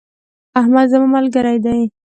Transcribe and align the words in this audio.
احمد 0.59 0.85
زما 0.91 1.07
ملګری 1.15 1.57
دی. 1.65 1.81